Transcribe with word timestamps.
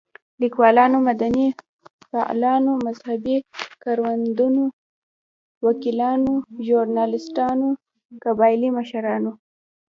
ليکوالانو، 0.41 0.97
مدني 1.09 1.47
فعالانو، 2.09 2.71
مذهبي 2.85 3.35
ګوندونو، 3.83 4.65
وکيلانو، 5.65 6.33
ژورناليستانو، 6.65 7.69
قبايلي 8.23 8.69
مشرانو 8.77 9.31